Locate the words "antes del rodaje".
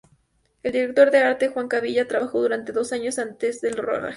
3.19-4.09